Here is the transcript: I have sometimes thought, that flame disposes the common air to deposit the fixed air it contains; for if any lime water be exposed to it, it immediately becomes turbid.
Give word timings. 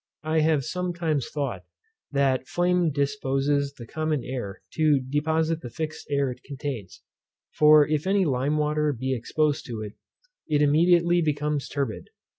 I 0.23 0.39
have 0.39 0.65
sometimes 0.65 1.29
thought, 1.29 1.63
that 2.11 2.47
flame 2.47 2.89
disposes 2.89 3.73
the 3.75 3.85
common 3.85 4.23
air 4.23 4.63
to 4.73 4.99
deposit 4.99 5.61
the 5.61 5.69
fixed 5.69 6.07
air 6.09 6.31
it 6.31 6.41
contains; 6.43 7.03
for 7.51 7.87
if 7.87 8.07
any 8.07 8.25
lime 8.25 8.57
water 8.57 8.93
be 8.93 9.13
exposed 9.15 9.67
to 9.67 9.83
it, 9.83 9.93
it 10.47 10.63
immediately 10.63 11.21
becomes 11.21 11.67
turbid. 11.69 12.09